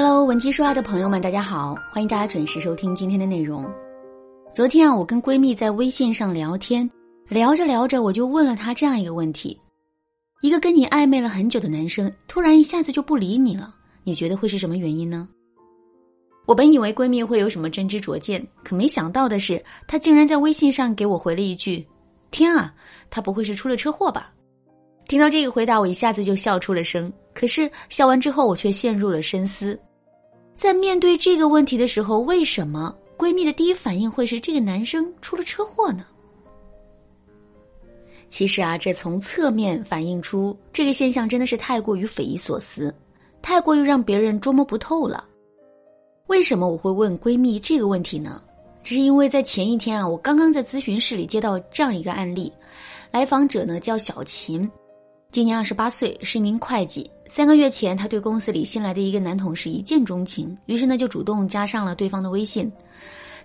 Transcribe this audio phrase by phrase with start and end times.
[0.00, 3.68] Hello，文姬说爱的朋友们，大家好，欢迎大家准时收听今天的内容。
[4.54, 6.88] 昨天啊，我跟闺蜜在微信上聊天，
[7.26, 9.60] 聊着聊着，我就问了她这样一个问题：
[10.40, 13.74] 一个跟你暧昧了很久的男生，突然一下子就不理你了，
[14.04, 15.28] 你觉得会是什么原因呢？
[16.46, 21.84] 我本以为闺蜜会有什么真知灼见，可没想到的是，她竟然在微信上给我回了一句
[22.30, 22.72] ：“天啊，
[23.10, 24.30] 他不会是出了车祸吧？”
[25.08, 27.12] 听到这个回答，我一下子就笑出了声。
[27.34, 29.76] 可是笑完之后，我却陷入了深思。
[30.58, 36.04] 在面对这个问题的时候，为什么闺蜜的第一反应会是这个男生出了车祸呢？
[38.28, 42.92] 其实啊，这从侧面反映出这个现象真的是太过于匪夷所思，
[43.40, 45.24] 太过于让别人捉摸不透了。
[46.26, 48.42] 为什么我会问闺蜜这个问题呢？
[48.82, 52.52] 只是因为在前一天啊，我刚刚在咨询室里接到这样一个案例，
[53.12, 54.68] 来访者呢叫小琴，
[55.30, 57.08] 今年二十八岁，是一名会计。
[57.28, 62.72] 三个月前，他对公司里新来的一个男同事一见钟情，于是呢就主动加上了对方的微信。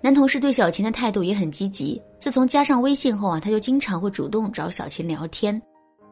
[0.00, 5.60] 男同事对小琴的态度也很积极，自从加上微信后啊，他就经常会主动找小琴聊天。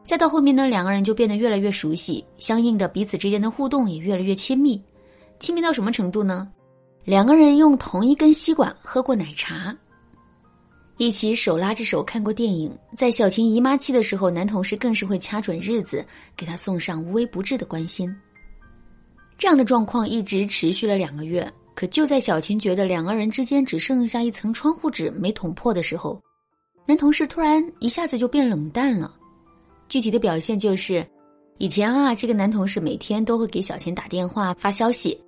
[0.05, 4.81] 再到后面呢，两个人就变得越来越熟悉，相应的彼此之间的互动也越来越亲密。
[5.39, 6.49] 亲密到什么程度呢？
[7.05, 9.73] 两个人用同一根吸管喝过奶茶，
[11.01, 12.71] 一起手拉着手看过电影。
[12.95, 16.05] 在小琴姨妈期的时候，男同事更是会掐准日子
[16.37, 18.15] 给她送上无微不至的关心。
[19.35, 21.51] 这样的状况一直持续了两个月。
[21.73, 26.21] 可就在小琴觉得两个人之间只剩下一层窗户纸没捅破的时候，
[26.85, 29.11] 男同事突然一下子就变冷淡了。
[29.89, 31.03] 具体的表现就是，
[31.57, 35.19] 以前啊，这个男同事每天都会给小琴打电话发消息。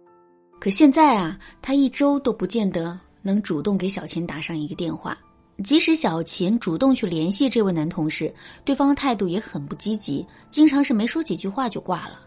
[0.60, 5.18] 可现在啊，他一周都不见得能主动给小琴打上一个电话。
[5.64, 8.34] 即使小琴主动去联系这位男同事，
[8.66, 12.22] 对方的态度也很不积极，经常是没说几句话就挂了。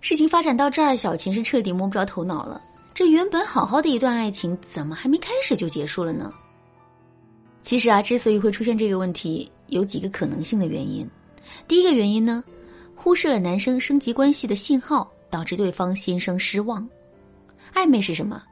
[0.00, 2.62] 事情发展到这儿，小琴是彻底摸不着头脑了。
[2.94, 6.32] 这原本好好的一段爱情，怎么还没开始就结束了呢？
[7.62, 11.06] 其实啊，之所以会出现这个问题，有几个可能性的原因。
[11.68, 12.42] 第一个原因呢，
[12.94, 16.88] 忽视了男生升级关系的信号，导致对方心生失望。
[17.74, 18.42] 暧昧是什么？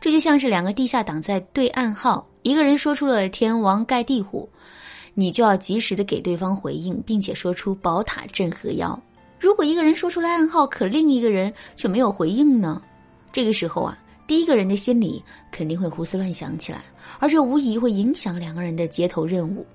[0.00, 4.48] 这就像是两个地下党在对暗号，一个人说出了“天王盖地虎”，
[5.14, 8.98] 你就要及时的给对方回应，并且说出“宝塔镇河妖”。
[9.38, 12.82] 如果一个人说出了暗号，可另一个人却没有回应呢？
[13.32, 16.82] 这个时候啊，第一个人的心里肯定会胡思乱想起来，
[17.18, 19.66] 而这无疑会影响两个人的接头任务。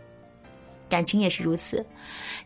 [0.88, 1.84] 感情也是如此，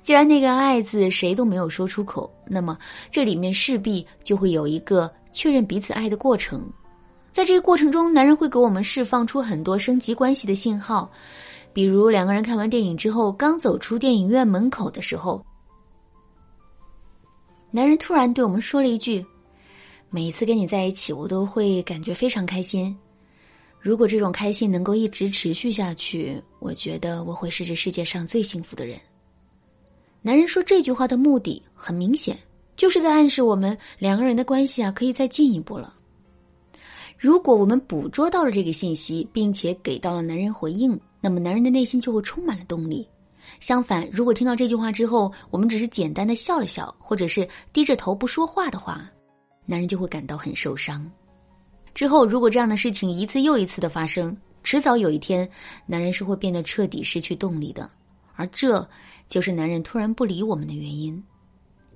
[0.02, 2.78] 既然那个“爱”字谁都没有说出口，那么
[3.12, 5.12] 这里面势必就会有一个。
[5.31, 6.68] 确认彼此爱的过程，
[7.31, 11.09] 在这个过程中，男人会给我们释放出很多升级关系的信号，
[11.72, 15.45] 比如两个人看完电影之后，刚走出电影院门口的时候，
[17.72, 19.25] 男人突然对我们说了一句
[20.09, 22.97] ：“每一次跟你在一起，我都会感觉非常开心。
[23.79, 29.00] 如果这种开心能够一直持续下去，我觉得我会是这世界上最幸福的人。”
[30.22, 32.38] 男人说这句话的目的很明显。
[32.75, 35.94] 就是在暗示我们两个人的关系啊，可以再进一步了。
[37.19, 43.06] 如果我们捕捉到了这个信息，并且给到了男人回应，那么男人的内心就会充满了动力。
[43.59, 49.12] 相反，如果听到这句话之后，我们只是简单的笑了笑，或者是低着头不说话的话，
[49.66, 51.12] 男人就会感到很受伤。
[51.94, 55.50] 之后，如果这样的事情一次又一次的发生，迟早有一天，
[55.86, 57.90] 男人是会变得彻底失去动力的，
[58.36, 58.88] 而这
[59.28, 61.22] 就是男人突然不理我们的原因。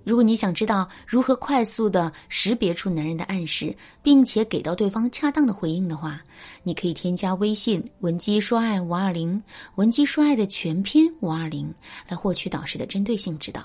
[0.04, 6.22] 如果你想知道如何快速的识别出男人的暗示，并且给到对方恰当的回应的话，
[6.64, 9.42] 你可以添加微信“文姬说爱五二零”，
[9.76, 11.74] 文姬说爱的全拼五二零，
[12.08, 13.64] 来获取导师的针对性指导。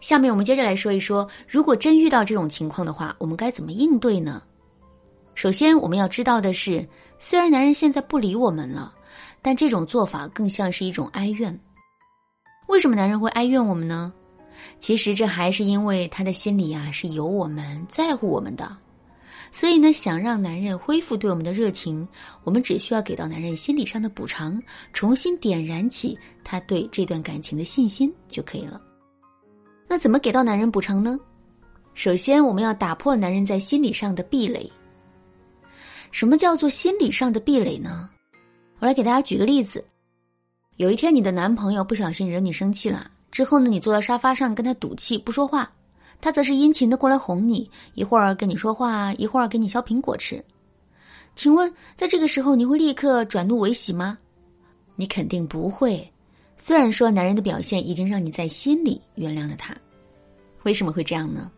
[0.00, 4.42] 下面我们接着来说一说，如果真遇到这种情况的话，我们该怎么应对呢？
[5.34, 6.86] 首先，我们要知道的是，
[7.18, 8.94] 虽然男人现在不理我们了，
[9.40, 11.58] 但这种做法更像是一种哀怨。
[12.68, 14.12] 为什么男人会哀怨我们呢？
[14.78, 18.76] 其实这还是因为他的心里啊是有我们在乎我们的，
[19.52, 22.06] 所以呢，想让男人恢复对我们的热情，
[22.44, 24.62] 我们只需要给到男人心理上的补偿，
[24.92, 28.80] 重新点燃起他对这段感情的信心就可以了。
[29.88, 31.18] 那怎么给到男人补偿呢？
[31.94, 34.70] 首先，我们要打破男人在心理上的壁垒。
[36.12, 38.08] 什么叫做心理上的壁垒呢？
[38.78, 39.84] 我来给大家举个例子：
[40.76, 43.10] 有一天，你的男朋友不小心惹你生气了。
[43.30, 45.70] 之后呢，你坐在沙发上跟他赌气不说话，
[46.20, 50.44] 他则是殷勤的过来哄你，一会儿跟你说话，一会儿给你削苹果吃。
[51.34, 54.18] 请问，在这个时候你会立刻转怒为喜吗？
[54.96, 56.06] 你肯定不会。
[56.58, 59.74] 虽然说男人的表现已经让你在心里原谅了他，
[60.64, 61.50] 为什么会这样呢？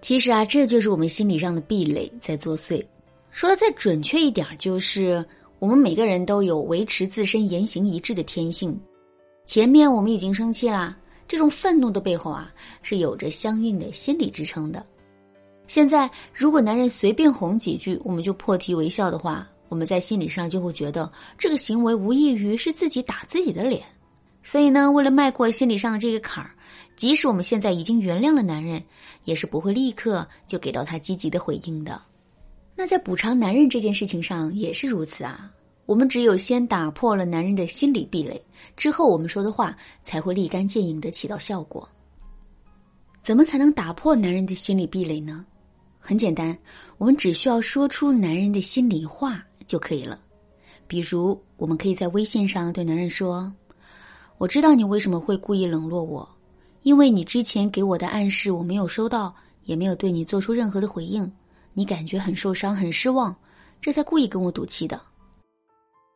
[0.00, 2.82] 其实啊，这就是我们心理上的壁垒在作祟。
[3.30, 5.22] 说的再准确一点，就是
[5.58, 8.80] 我们每个人都有维持自身言行一致的天性。
[9.50, 14.86] 前面我们已经生气啦，这种愤怒的背后啊，是有着相应的心理支撑的。
[15.66, 23.82] 现在，如果男人随便哄几句，我们就破涕为笑的话，我们在心理上就会觉得这个行为无异于是自己打自己的脸。
[24.44, 26.54] 所以呢，为了迈过心理上的这个坎儿，
[26.94, 28.80] 即使我们现在已经原谅了男人，
[29.24, 32.00] 也是不会立刻就给到他积极的回应的。
[32.76, 35.50] 那在补偿男人这件事情上也是如此啊。
[35.90, 38.40] 我们只有先打破了男人的心理壁垒，
[38.76, 41.88] 之后我们说的话才会立竿见影的起到效果。
[43.24, 45.44] 怎么才能打破男人的心理壁垒呢？
[45.98, 46.56] 很简单，
[46.96, 50.20] 我们只需要说出男人的心里话就可以了。
[50.86, 53.52] 比如，我们可以在微信上对男人说
[54.38, 56.28] ：“我知道你为什么会故意冷落我，
[56.82, 59.34] 因为你之前给我的暗示我没有收到，
[59.64, 61.28] 也没有对你做出任何的回应，
[61.74, 63.34] 你感觉很受伤、很失望，
[63.80, 65.00] 这才故意跟我赌气的。”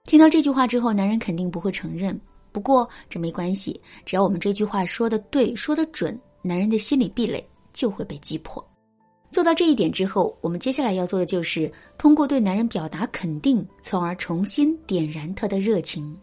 [0.07, 2.19] 听到这句话之后，男人肯定不会承认。
[2.53, 8.63] 不过这没关系，只要我们这句话说的对、说的准，男人的心理壁垒就会被击破。
[9.31, 16.15] 做到这一点之后，我们接下来要做的就是通过对男人表达肯定，从而重新点燃他的热情。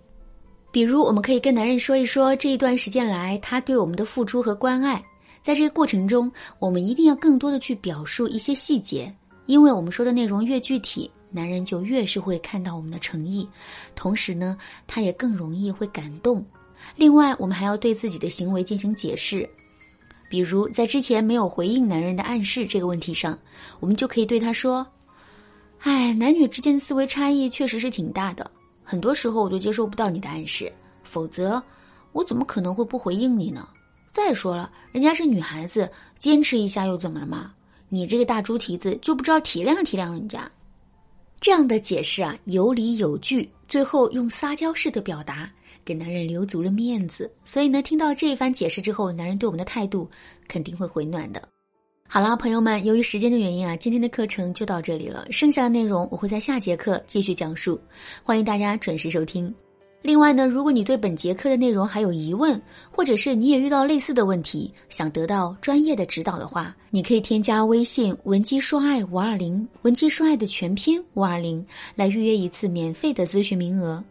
[0.71, 5.03] 比如，我们可以跟男人说一说这一段时间来他对我们的付出和关爱。
[5.41, 9.13] 在这个过程中，我们一定要更多的去表述一些细节，
[9.47, 13.47] 因为我们说的内容越具体，男人就越是会看到我们的诚意，
[13.95, 16.45] 同时呢，他也更容易会感动。
[16.95, 19.49] 另外，我们还要对自己的行为进行解释。
[20.29, 23.37] 比如，在之前没有回应男人的暗示这个问题上，
[23.79, 24.85] 我们就可以对他说
[25.83, 28.49] ：“哎，男女之间的思维差异确实是挺大的，
[28.83, 30.71] 很多时候我都接受不到你的暗示，
[31.03, 31.61] 否则
[32.13, 33.67] 我怎么可能会不回应你呢？
[34.09, 37.53] 再说了，人家是女孩子，坚持一下又怎么了嘛？
[37.89, 40.49] 你这个大猪蹄子就不知道体谅体谅人家。”
[41.41, 45.51] 这样的解释啊，有理有据，最后用撒娇式的表达。
[45.83, 50.07] 给男人留足了面子，所以呢，听到这一番解释之后，男人对我们的态度
[50.47, 51.41] 肯定会回暖的。
[52.07, 57.81] 好了，朋友们，由于时间的原因啊，今天的课程就到这里了，剩下的内容我会在下节课继续讲述，
[58.21, 59.51] 欢迎大家准时收听。
[60.01, 62.59] 另外呢，如果你对本节课的内容还有疑问，
[62.89, 71.63] 或者是你也遇到类似的问题，想得到专业的指导的话，你可以添加微信文姬说爱五二零，文姬说爱的全拼五二零，
[71.95, 74.03] 来预约一次免费的咨询名额。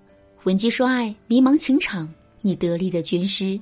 [0.44, 2.08] 文姬说爱，迷茫情场，
[2.40, 3.60] 你得力的军师。